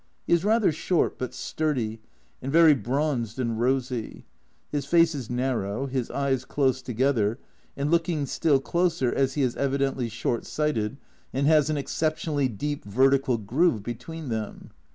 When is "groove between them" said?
13.45-14.71